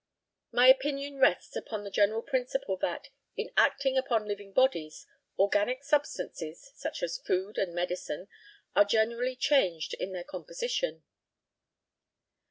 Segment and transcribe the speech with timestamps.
[0.51, 5.05] My opinion rests upon the general principle that, in acting upon living bodies,
[5.37, 8.27] organic substances such as food and medicine
[8.75, 11.03] are generally changed in their composition.